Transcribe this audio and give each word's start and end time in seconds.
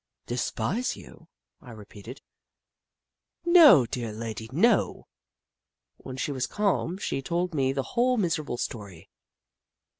"Despise 0.25 0.95
you?" 0.95 1.27
I 1.61 1.69
repeated. 1.73 2.23
"No, 3.45 3.85
dear 3.85 4.11
lady, 4.11 4.49
no!" 4.51 5.05
When 5.97 6.17
she 6.17 6.31
was 6.31 6.47
calm, 6.47 6.97
she 6.97 7.21
told 7.21 7.53
me 7.53 7.71
the 7.71 7.83
whole 7.93 8.17
miserable 8.17 8.57
story. 8.57 9.11